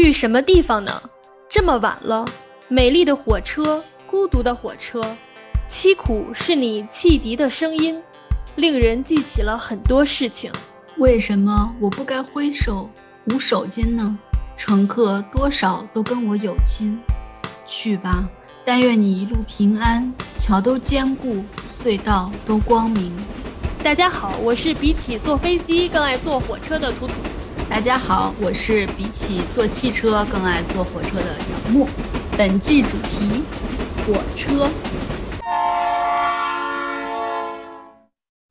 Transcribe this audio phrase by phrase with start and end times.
[0.00, 1.02] 去什么地方呢？
[1.48, 2.24] 这么晚了，
[2.68, 5.00] 美丽的火车，孤独的火车，
[5.68, 8.00] 凄苦是你汽笛的声音，
[8.54, 10.52] 令人记起了很多事情。
[10.98, 12.88] 为什么我不该挥手
[13.32, 14.16] 无手巾呢？
[14.56, 16.96] 乘客多少都跟我有亲，
[17.66, 18.24] 去吧，
[18.64, 21.42] 但愿你一路平安，桥都坚固，
[21.82, 23.12] 隧道都光明。
[23.82, 27.14] 大家好，我是比起坐飞机更爱坐火车的图图。
[27.70, 31.86] 大家好，我是比起坐汽车更爱坐火车的小莫。
[32.36, 33.44] 本季主题：
[34.06, 34.70] 火车。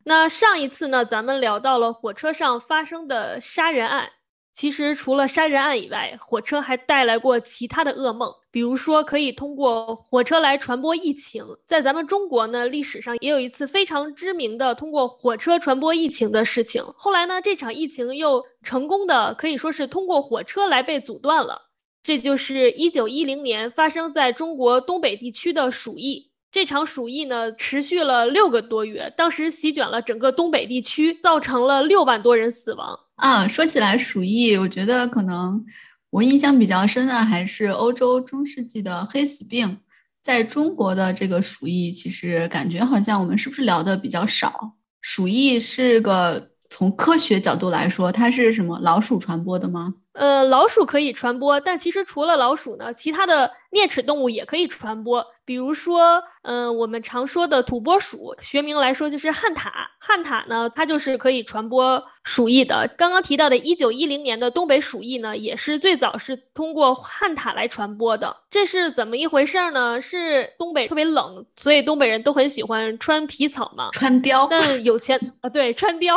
[0.03, 4.07] 那上一次呢，咱们聊到了火车上发生的杀人案。
[4.57, 11.45] 其实除了杀人案以外，火车还带来过其他的噩梦，比如说可以通过火车来传播疫情。
[11.67, 16.83] 在咱们中国呢，历史上也有一次非常知名的通过火车传播疫情的事情。
[16.95, 21.69] 后来呢，这场疫情又成功的可以说是通过火车来被阻断了。
[22.01, 26.31] 这就是一九一零年发生在中国东北地区的鼠疫。
[26.51, 33.01] 这场鼠疫呢，持续了六个多月，当时席卷了整个东北地区，造成了六万多人死亡。
[33.17, 35.65] 啊，说起来鼠疫，我觉得可能
[36.11, 39.79] 我印象比较深的还是欧洲中世纪的黑死病。
[40.21, 44.73] 在中国的这个鼠疫，其实感觉好像我们是不是聊的比较少？
[45.01, 49.95] 鼠疫是个从科学角度来说，它是什么老鼠传播的吗？
[50.11, 55.25] 呃，老鼠可以传播，但其实除了老鼠呢，其他的啮齿动物也可以传播。
[55.47, 59.71] 比如说，嗯，我们常说的土拨鼠，学名来说就是旱獭。
[59.97, 62.85] 旱獭呢，它就是可以传播鼠疫的。
[62.97, 68.35] 刚刚提到的1910年的东北鼠疫呢，也是最早是通过旱獭来传播的。
[68.49, 70.01] 这是怎么一回事呢？
[70.01, 74.47] 是东北特别冷，所以东北人都很喜欢穿皮草嘛，穿貂。
[74.49, 76.13] 那有钱啊，对，穿貂。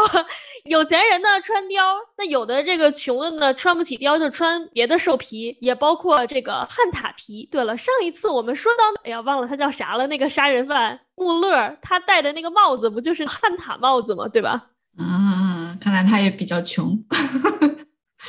[0.64, 7.48] 有钱人呢穿貂，那有的这个穷的呢穿不起貂，就穿别的兽皮，也包括这个旱獭皮。
[7.50, 9.19] 对了，上一次我们说到，哎呀。
[9.20, 10.06] 忘了他叫啥了？
[10.06, 14.28] 那个杀人犯穆勒，他戴的那个帽子不就是汉塔帽子吗？
[14.28, 14.66] 对吧？
[14.98, 16.98] 啊，看来他也比较穷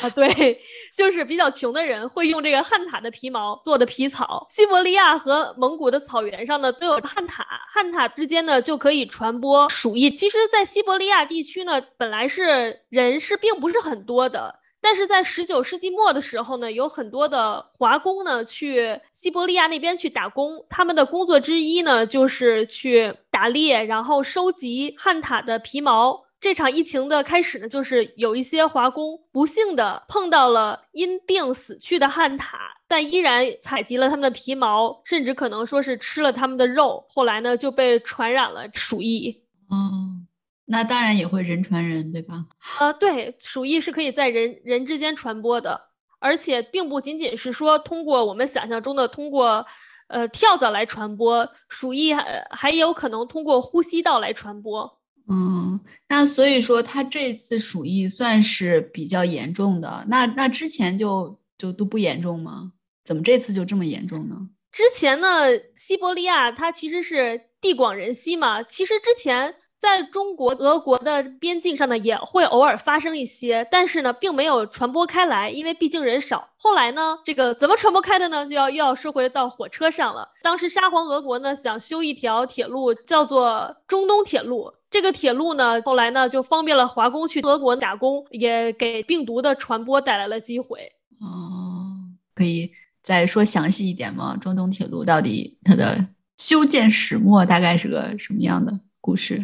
[0.01, 0.09] 啊。
[0.09, 0.59] 对，
[0.97, 4.47] 就是比较穷的人会用这个汉塔的皮毛做的皮草。
[4.49, 10.09] 西伯利亚和蒙古的草原上呢都有汉塔，汉塔之间呢就可以传播鼠疫。
[10.09, 14.60] 其实，在西伯利亚地区呢，本来是人是并不是很多的。
[14.81, 26.25] 但是在十九世纪末的时候呢，有很多的华工呢去西伯利亚那边去打工，他们的工作之一呢就是去打猎，然后收集旱獭的皮毛。
[26.39, 32.55] 这场疫情的开始呢，就是有一些华工不幸的碰到了因病死去的旱獭，
[32.87, 39.43] 但依然采集了他们的皮毛，甚至可能说是吃了他们的肉，后来呢就被传染了鼠疫。
[39.69, 40.20] 嗯。
[40.65, 42.45] 那当然也会人传人，对吧？
[42.79, 45.89] 呃，对，鼠疫是可以在人人之间传播的，
[46.19, 49.65] 而且并不仅仅是说通过我们想象中的通过，
[50.07, 54.99] 呃，跳蚤来传播，鼠疫还还有可能通过呼吸道来传播。
[55.27, 60.05] 嗯，那所以说它这次鼠疫算是比较严重的。
[60.07, 62.71] 那那之前就就都不严重吗？
[63.03, 64.37] 怎么这次就这么严重呢？
[64.71, 65.27] 之前呢，
[65.75, 69.55] 西伯利亚它其实是地广人稀嘛，其实之前。
[69.81, 76.49] 在中国、俄国的边境上呢，也会偶尔发生一些，但是呢，并没有传播开来，因为毕竟人少。
[76.55, 78.45] 后来呢，这个怎么传播开的呢？
[78.45, 80.29] 就要又要说回到火车上了。
[80.43, 84.71] 当时沙皇俄国呢想修一条铁路，叫做中东铁路。
[84.91, 90.91] 这个铁路呢，后来呢就方便了华工去俄国打工，也给病毒的传播带来了机会。
[91.19, 91.97] 哦，
[92.35, 92.71] 可以
[93.01, 94.37] 再说详细一点吗？
[94.39, 99.43] 中东铁路到底它的修建始末大概是个什么样的故事？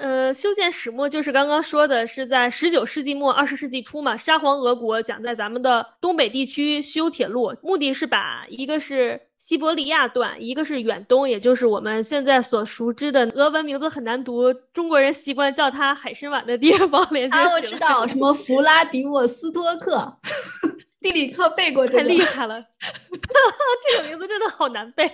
[0.00, 4.16] 呃，修建始末就是刚刚说的，是在十九世纪末二十世纪初嘛。
[4.16, 17.50] 沙皇俄国想在咱们的东北地区修铁路，目的是把一个是西伯利亚段，一个是远东，也就是我们现在所熟知的俄文名字很难读，中国人习惯叫它海参崴的地方 连接起来。
[17.50, 20.16] 啊，我知道，什么弗拉迪沃斯托克。
[21.02, 22.62] 地理课背过，太厉害了！
[23.90, 25.08] 这个名字真的好难背。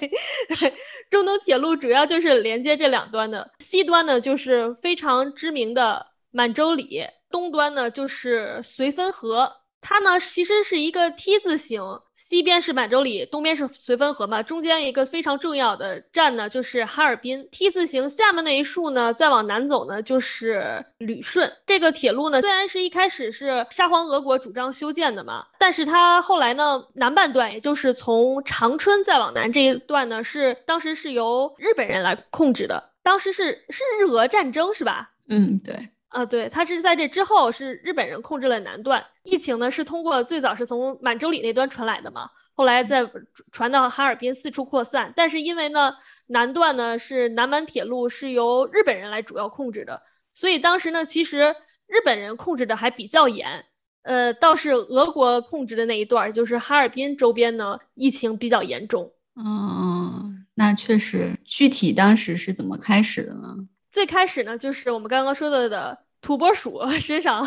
[1.08, 9.60] 中东铁路主要就是连接这两端的，西端呢就是非常知名的满洲里，东端呢就是绥芬河。
[9.88, 11.80] 它呢，其实是一个 T 字形，
[12.12, 17.48] 西边是满洲里，东边是绥芬河嘛，中间一个非常重要的站呢，就是哈尔滨。
[17.52, 21.48] T 字形下面那一竖呢，再往南走呢，就是旅顺。
[21.64, 32.90] 这个铁路呢，虽然是一开始是沙皇俄国主张修建的嘛，但是它后来呢，南半段，也就是从长春再往南这一段呢，是当时是由日本人来控制的。
[33.04, 35.12] 当时是是日俄战争是吧？
[35.28, 35.90] 嗯，对。
[36.08, 39.04] 啊，对，它是在这之后是日本人控制了南段。
[39.26, 43.08] 疫情呢是通过最早是从满洲里那端传来的嘛，后来再
[43.52, 45.12] 传到哈尔滨四处扩散。
[45.14, 45.92] 但是因为呢
[46.28, 50.02] 南段呢是南满铁路是由日本人来主要控制的，
[50.34, 51.54] 所以当时呢其实
[51.86, 53.64] 日本人控制的还比较严。
[54.02, 59.12] 呃，倒是俄国控制的那一段，就是哈尔滨周边呢，疫情比较严重。
[59.34, 63.56] 嗯，那确实，具体当时是怎么开始的呢？
[63.90, 67.44] 最开始呢，就是我们刚刚说到的土拨鼠身上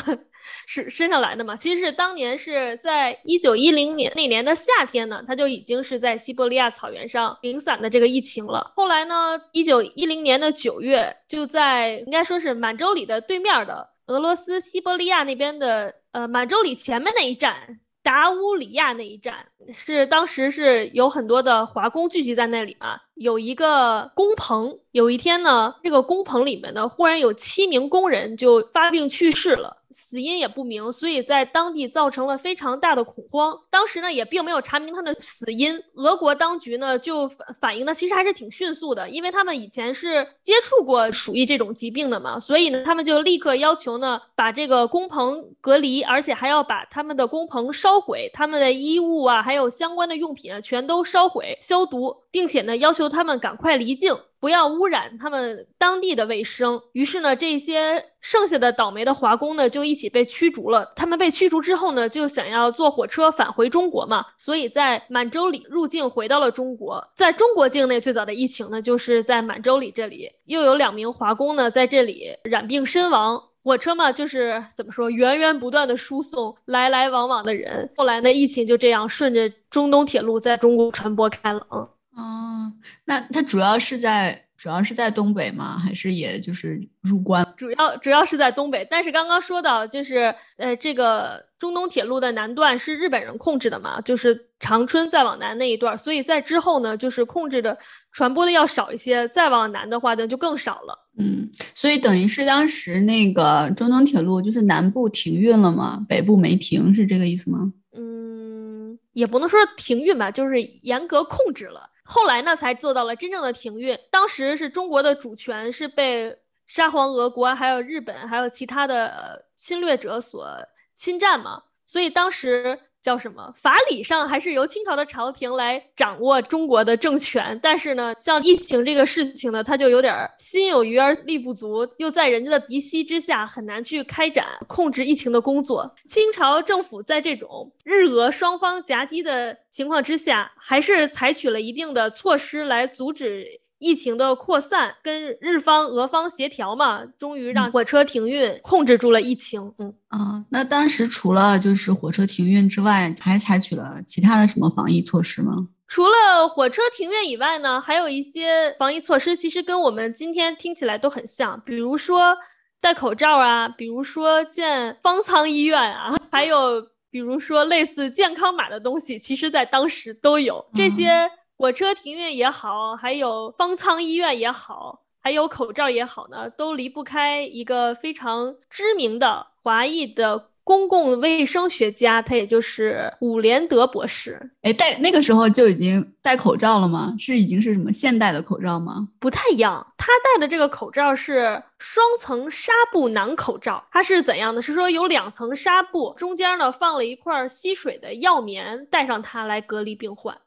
[0.66, 1.56] 是身上来的嘛。
[1.56, 8.72] 其实是当年是在一九一零年那年的夏天呢，它就已经是在西伯利亚草原上零散的这个疫情了。
[8.76, 15.96] 后来呢，一九一零年的九月，就在应该说是满洲里的对面的俄罗斯西伯利亚那边的。
[16.12, 24.80] 呃，满洲里前面那一站，达乌里亚那一站，是当时是有很多的华工聚集在那里嘛，有一个工棚。
[24.92, 29.78] 有一天呢，这个工棚里面呢，忽然有七名工人就发病去世了。
[29.92, 33.56] 死因也不明，所以在当地造成了非常大的恐慌。
[33.72, 35.80] 当时呢，也并没有查明他的死因。
[35.96, 54.16] 俄国当局呢，就反反应的其实还是挺迅速的，因为他们以前是接触过鼠疫这种疾病的嘛，所以呢，他们就立刻要求呢，把这个工棚隔离，而且还要把他们的工棚烧毁，他们的衣物啊，还有相关的用品啊，全都烧毁消毒，并且呢，要求他们赶快离境。
[54.42, 56.82] 不要污染他们当地的卫生。
[56.94, 60.90] 于是呢，这些剩下的倒霉的华工呢，就一起被驱逐了。
[60.96, 64.24] 他们被驱逐之后呢，就想要坐火车返回中国嘛。
[64.38, 67.06] 所以在满洲里入境回到了中国。
[67.18, 73.44] 在中国境内最早的疫情呢，就是在满洲里这里，又有两名华工呢在这里染病身亡。
[73.62, 77.92] 火车嘛，就是怎么说，源源不断的输送来来往往的人。
[77.98, 81.90] 后来呢，疫情就这样顺着中东铁路在中国传播开了啊。
[82.20, 82.74] 哦，
[83.06, 85.78] 那它主要是在主要是在东北吗？
[85.78, 87.46] 还是也就是入关？
[87.56, 97.78] 主要主要是在东北，但是刚刚说到就是呃，这个中东铁路的南段是日本人控制的嘛，就是长春再往南那一段，所以在之后呢，就是控制的
[98.12, 101.08] 传播的要少一些，再往南的话呢就更少了。
[101.18, 106.06] 嗯，所以等于是当时那个中东铁路就是南部停运了吗？
[106.10, 107.72] 北部没停，是这个意思吗？
[107.96, 111.90] 嗯，也不能说停运吧，就是严格控制了。
[112.10, 113.98] 后来呢，才做到了真正的停运。
[114.10, 116.36] 当时是中国的主权是被
[116.66, 120.58] 沙皇俄国、还有日本、还有其他的侵略者所
[120.96, 122.80] 侵占嘛，所以当时。
[123.02, 123.52] 叫什么？
[123.56, 135.90] 法理上还是由清朝的朝廷来掌握中国的政权，但是呢，像疫情这个事情呢，他就有点心有余而力不足，又在人家的鼻息之下，很难去开展控制疫情的工作。
[136.08, 143.48] 清朝政府在这种日俄双方夹击的情况之下，还是采取了一定的措施来阻止。
[143.80, 149.74] 疫情的扩散，跟日方、俄方协调嘛，终于让火车停运，控制住了疫情。
[149.80, 155.70] 嗯啊，那当时除了就是火车停运之外，还采取了其他的什么防疫措施吗？
[155.88, 162.38] 除了火车停运以外呢，还有一些防疫措施，其实跟我们今天听起来都很像，比如说
[162.82, 171.32] 戴口罩啊，比如说建方舱医院啊， 还有比如说类似健康码的东西，其实在当时都有这些。
[171.60, 184.52] 火车停运也好，还有方舱医院也好，还有口罩也好呢，都离不开一个非常知名的华裔的公共卫生学家，他也就是伍连德博士。
[184.62, 187.14] 哎，戴那个时候就已经戴口罩了吗？
[187.20, 189.10] 是已经是什么现代的口罩吗？
[189.20, 194.62] 不太一样，他戴的这个口罩是双层纱布囊口罩，它是怎样的？
[194.62, 200.38] 是说有两层纱布，中间呢放了一块吸水的药棉，戴上它来隔离病患。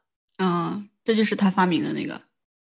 [1.03, 2.21] 这就是他发明的那个，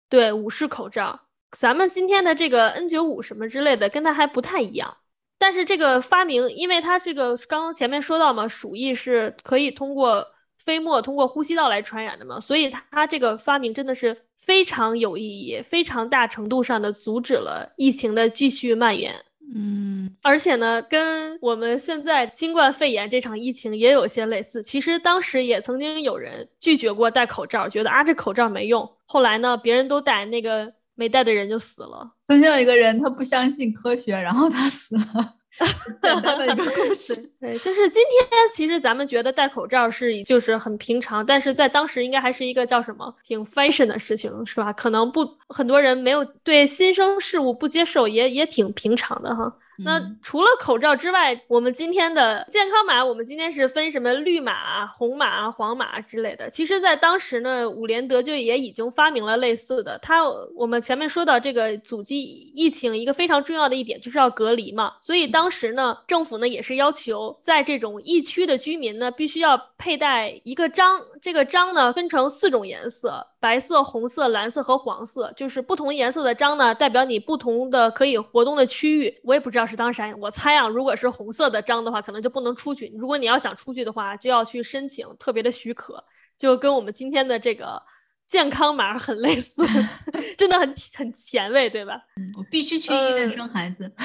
[0.09, 1.19] 对，武士口罩。
[1.51, 4.97] 咱们今天的这个 N 九五什么之类的，跟它还不太一样。
[5.37, 10.25] 但是这个发明，因为它这个刚刚前面说到嘛，鼠疫是可以通过
[10.57, 19.13] 飞沫、通过呼吸道来传染的嘛，所以它这个发明真的是非常有意义，非常大程度上的阻止了疫情的继续蔓延。
[19.53, 24.63] 嗯，而且呢，跟我们现在新冠肺炎这场疫情也有些类似。
[24.63, 28.89] 其实当时也曾经有人拒绝过戴口罩，觉得啊这口罩没用。
[29.05, 32.11] 后来呢，别人都戴，那个没戴的人就死了。
[32.25, 35.35] 曾经有一个人，他不相信科学，然后他死了。
[36.01, 44.71] 简单的一个故事， 对，就是今天其实咱们觉得戴口罩是就是很平常，但是在当时应该还是一个叫什么挺 fashion 的事情，是吧？
[44.73, 49.53] 可能不很多人没有对新生事物不接受，也也挺平常的哈。
[49.77, 56.49] 那除了口罩之外，我们今天的健康码，我们今天是分什么绿码、红码、黄码之类的。
[56.49, 59.97] 其实，在当时呢，伍连德就也已经发明了类似的。
[59.99, 60.23] 他
[60.55, 62.21] 我们前面说到这个阻击
[62.53, 64.93] 疫情，一个非常重要的一点就是要隔离嘛。
[64.99, 70.99] 所以当时呢，政府呢也是要求在这种疫区的居民呢，必须要佩戴一个章。
[71.21, 75.31] 这个章呢分成四种颜色：白色、红色、蓝色和黄色。
[75.35, 79.21] 就是不同颜色的章呢，代表你不同的可以活动的区域。
[79.23, 79.65] 我也不知道。
[79.65, 80.13] 是当啥？
[80.15, 82.91] 我猜啊，如果是红色的章的话，可能就不能出去。
[82.97, 86.03] 如果你要想出去的话，就要去申请特别的许可，
[86.37, 87.81] 就跟我们今天的这个
[88.27, 89.63] 健康码很类似，
[90.37, 91.93] 真的很很前卫，对吧？
[92.17, 93.89] 嗯，我必须去医院生孩子。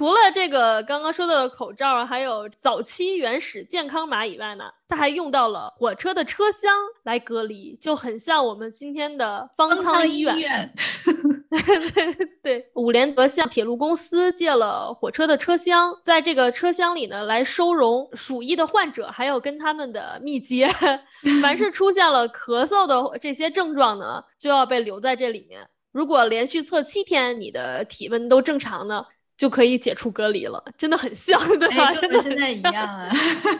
[0.00, 10.72] 除了这个刚刚说到的口罩，还有早期原始健康码以外呢，它还用到了火车的车厢来隔离，就很像我们今天的方舱医院。
[12.42, 20.66] 对，伍连德向铁路公司借了火车的车厢，在这个车厢里呢，来收容鼠疫的患者，还有跟他们的密接。
[21.42, 25.68] 凡是出现了咳嗽的这些症状呢，就要被留在这里面。
[25.92, 29.04] 如果连续测七天，你的体温都正常呢。
[29.40, 31.90] 就可以解除隔离了，真的很像，对吧？
[31.94, 33.10] 跟现在一样啊。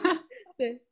[0.54, 0.82] 对，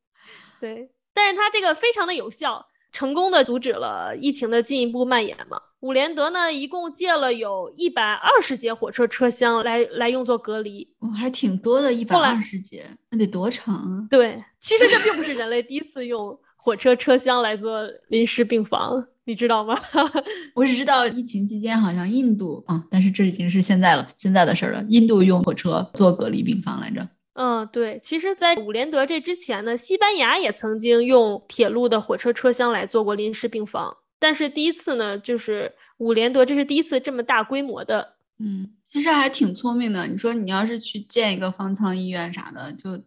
[0.59, 5.61] 对，但是它这个非常的有效，成功的阻止了疫情的进一步蔓延嘛。
[5.81, 14.07] 伍连德呢，一共借了有一百二十节火车车厢来来用作隔离，哦，还挺多的，一百二十节，那得多长啊？
[14.09, 16.35] 对，其实这并不是人类第一次用
[16.69, 19.03] 火车车厢来做临时病房。
[19.23, 19.75] 你知道吗？
[20.55, 24.83] 我只知道疫情期间好像印度啊，但是这已经是现在了，现在的事儿了。
[24.89, 27.07] 印度用火车做隔离病房来着。
[27.33, 27.99] 嗯，对。
[28.03, 38.15] 其实，在伍连德这之前呢，西班牙也曾经用铁路的火车车厢来做过临时病房，但是第一次呢，就是伍连德这是第一次这么大规模的。
[38.39, 40.07] 嗯，其实还挺聪明的。
[40.07, 42.99] 你说你要是去建一个方舱医院啥的，就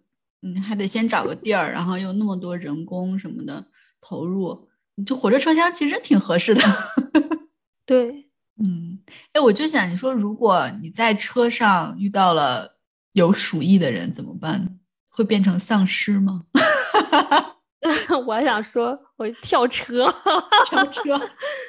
[0.43, 3.65] 嗯还得先找个地儿，然后又那么多人工什么的
[4.01, 4.69] 投入。
[5.07, 6.63] 就火车车厢其实挺合适的，
[7.87, 8.29] 对，
[8.63, 8.99] 嗯，
[9.33, 12.77] 哎，我就想你说，如果你在车上遇到了
[13.13, 14.79] 有鼠疫的人怎么办？
[15.09, 16.43] 会变成丧尸吗？
[18.27, 20.13] 我还想说，我跳车，
[20.67, 21.19] 跳车。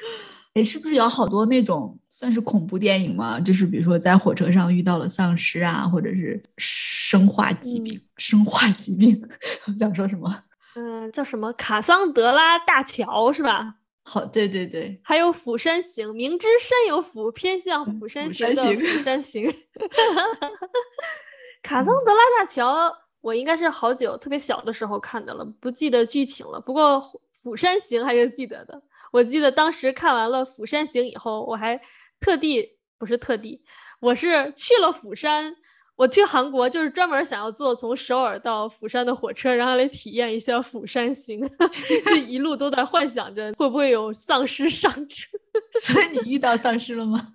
[0.54, 3.40] 哎，是不是有好多那种算是恐怖电影吗？
[3.40, 9.20] 就是比如说在火车上遇到了丧尸啊，或者是生化疾病， 生化疾病，
[9.66, 10.44] 我想说什么？
[10.76, 13.74] 嗯，叫什么卡桑德拉大桥是吧？
[14.04, 19.50] 好，对对对，还有釜山行，明知山有虎，偏向釜山行的釜山 行。
[21.62, 26.60] 卡桑德拉大桥，我应该是好久特别小的时候看的了，不记得剧情了。
[26.60, 27.02] 不过
[27.32, 28.80] 釜山行还是记得的。
[29.10, 31.80] 我记得当时看完了釜山行以后，我还
[32.20, 33.62] 特地不是特地，
[34.00, 35.56] 我是去了釜山。
[35.96, 41.40] 我去韩国就是专门想要坐从首尔到釜山的火车，然后来体验一下釜山行。
[42.04, 45.24] 这一路都在幻想着会不会有丧尸上车。
[45.84, 47.32] 所以你遇到丧尸了吗？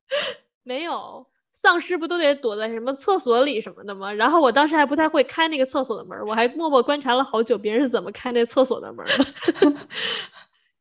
[0.64, 4.10] 没有，丧尸不都得躲在什么厕所里什么的吗？
[4.10, 9.76] 然后我当时还不太会开那个厕所的门，我还默默观察了好久别人是怎么开那厕所的门的。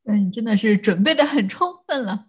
[0.04, 2.24] 那你真的是准备的很充分了，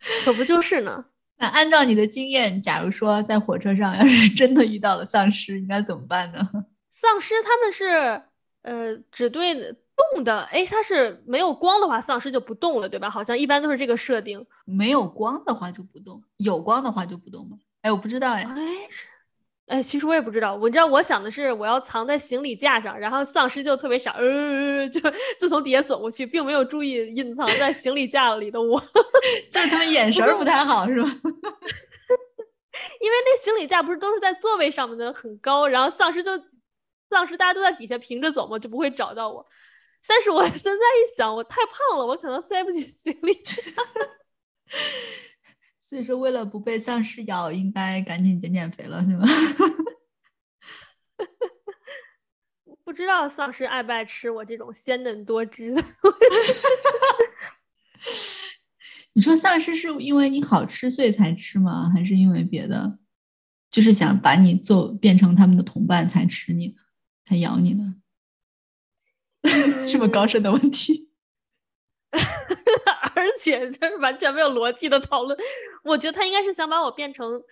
[0.24, 1.04] 可不就是呢？
[1.38, 6.38] 那按照你的经验，假如说在火车上要是 真的遇到了丧尸，应该怎么办呢？
[6.90, 7.86] 丧尸他们是
[8.62, 9.54] 呃只对
[10.14, 13.08] 动的，哎，它是没有光的话，丧尸就不动了，对吧？
[13.08, 14.44] 好像一般都是这个设定。
[14.64, 17.56] 没有光的话就不动，有光的话就不动吗？
[17.82, 18.44] 哎，我不知道哎。
[19.68, 20.54] 哎，其实我也不知道。
[20.54, 25.00] 我知道，我想的是我要藏在行李架上，然后丧尸就特别傻，呃，就
[25.38, 28.80] 就从底下走过去，并没有注意隐藏在行李架里的我。
[29.50, 31.08] 就是他们眼神不太好，是吧？
[33.00, 36.30] 因为那行李架不是都是在座位上面的，很高，然后丧尸就
[37.10, 39.44] 丧尸大家都在底下平着走嘛，就不会找到我。
[40.06, 43.54] 但是我 现在一想，我太胖了，我可能塞不起行李架。
[45.88, 49.26] 所以说，为了不被丧尸咬，应该赶紧减减肥了，是吗？
[52.84, 55.82] 不知道丧尸爱不爱吃我这种鲜嫩多汁的。
[59.14, 61.90] 你说丧尸是因为你好吃所以才吃吗？
[61.94, 62.98] 还是因为别的？
[63.70, 66.76] 就是想把你做变成他们的同伴才吃你，
[67.24, 67.94] 才咬你呢？
[69.88, 71.07] 这么高深的问题。
[73.18, 75.36] 而且就是 完全没有逻辑的讨论，
[75.82, 77.42] 我觉得他应该是想把我变成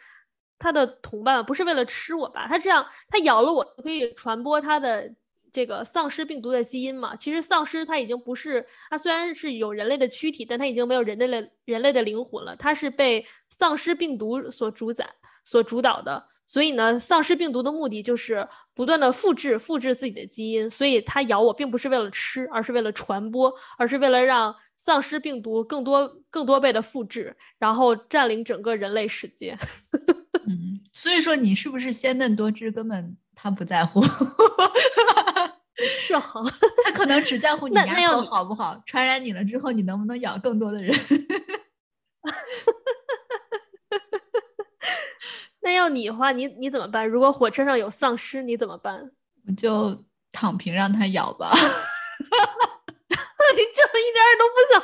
[0.59, 2.47] 他的同伴，不是为了吃我吧？
[2.49, 5.13] 他这样，他咬了我可以传播他的
[5.53, 7.17] 这个丧尸病毒的基因嘛。
[7.17, 15.09] 其实丧尸它已经不是，它虽然是有人类的躯体，但它已经没有人类的人类的灵魂了，它是被丧尸病毒所主宰、
[15.47, 16.27] 所主导的。
[16.49, 20.71] 所以呢，丧尸病毒的目的就是不断的复制、复制自己的基因。
[20.71, 29.59] 所以它咬我，并不是为了吃，而是为了传播，而是为了让丧尸病毒更多、更多倍的复制，然后占领整个人类世界。
[30.47, 34.01] 嗯，所以说你是不是鲜嫩多汁，根本他不在乎。
[35.79, 36.45] 是好，
[36.85, 40.97] 他可能只在乎你牙口好不好，传染你了之后，你能不能咬更多的人。
[45.67, 47.05] 那要你的话，你你怎么办？
[47.05, 49.11] 如果火车上有丧尸，你怎么办？
[49.49, 51.51] 我就躺平让它咬吧。
[53.57, 54.81] 你这么一点都不想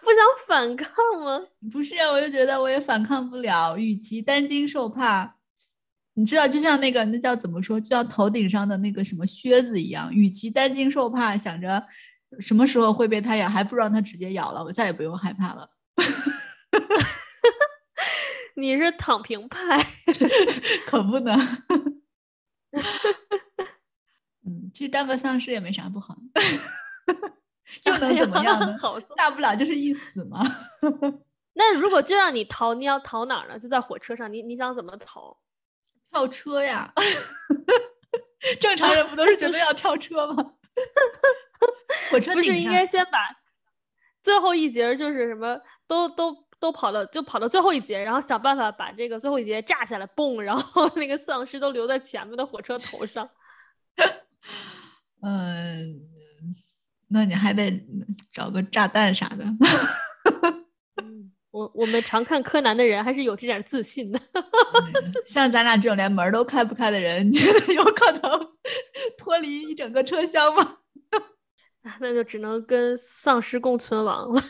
[0.00, 0.88] 不想反抗
[1.22, 1.46] 吗？
[1.70, 3.76] 不是啊，我就觉得我也反抗不了。
[3.76, 5.34] 与其担惊受怕，
[6.14, 10.10] 你知道，就像那个那叫怎么说，就像头顶上的那个什么靴子一样。
[10.14, 11.84] 与其担惊受怕，想着
[12.40, 15.68] 什么时候会被它咬，还不如让它直接咬了，我再也不用害怕了。
[18.56, 19.86] 你是躺平派，
[20.86, 21.38] 可不能。
[24.46, 26.16] 嗯，其实当个丧尸也没啥不好，
[27.84, 28.74] 又能怎么样呢？
[29.16, 30.40] 大不了就是一死嘛。
[31.52, 33.58] 那如果就让你逃，你要逃哪儿呢？
[33.58, 35.36] 就在火车上，你你想怎么逃？
[36.10, 36.92] 跳车呀！
[38.60, 40.54] 正常人不都是觉得要跳车吗？
[42.10, 43.18] 火车不是应该先把
[44.22, 46.45] 最后一节就是什么都都。
[46.58, 50.40] 都跑到就跑到最后一节，然后想办法把这个最后一节炸下来，嘣！
[50.40, 53.28] 然后那个丧尸都留在前面的火车头上。
[55.22, 56.00] 嗯，
[57.08, 57.84] 那你还得
[58.32, 59.44] 找个炸弹啥的。
[61.50, 64.20] 我我们常看柯南的人还是有这点自信的。
[65.26, 68.48] 像咱俩这种连门都开不开的人，你 觉得有可能
[69.16, 70.76] 脱离一整个车厢吗？
[72.00, 74.42] 那就只能跟丧尸共存亡了。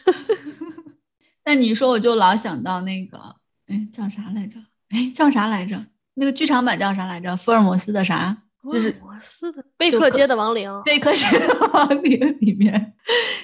[1.47, 3.37] 那你说，我就老想到那个，
[3.69, 4.59] 哎，叫啥来着？
[4.91, 5.87] 哎，叫啥来着？
[6.15, 7.37] 那个剧场版叫啥来着？
[7.37, 8.37] 福尔摩斯的啥？
[8.69, 10.69] 就是福尔摩斯的贝克街的亡灵。
[10.85, 12.95] 贝克街的亡灵里面，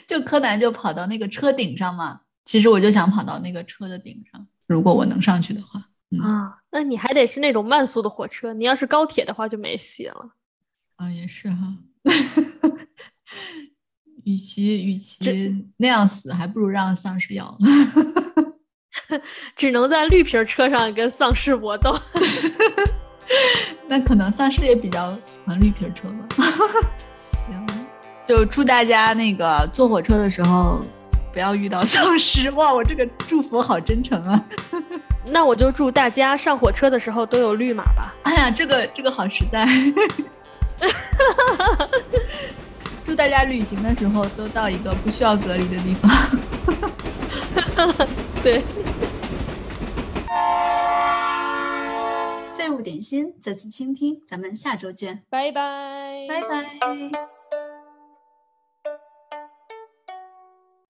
[0.05, 2.23] 就柯南就跑到那个车顶上嘛。
[2.45, 5.89] 其实我就想跑到那个车的顶上，如果我能上去的话。
[6.23, 8.53] 啊，那你还得是那种慢速的火车。
[8.53, 10.33] 你要是高铁的话，就没戏了。
[10.97, 11.77] 啊，也是哈。
[14.25, 17.57] 与其与其那样死，还不如让丧尸咬。
[19.57, 21.99] 只能在绿皮车上跟丧尸搏斗。
[23.89, 26.29] 那可能丧尸也比较喜欢绿皮车吧。
[27.13, 27.67] 行，
[28.27, 30.83] 就祝大家那个坐火车的时候
[31.33, 32.51] 不要遇到丧尸。
[32.53, 34.45] 哇，我这个祝福好真诚啊。
[35.27, 38.15] 那我就祝大家上火车的时候都有绿码吧。
[38.25, 39.67] 哎呀，这个这个好实在。
[43.05, 46.11] 祝大家旅行的时候都到一个不需要隔离的地方。
[48.43, 48.63] 对。
[52.57, 57.42] 废物点心，再次倾听，咱们下周见，拜拜，拜拜。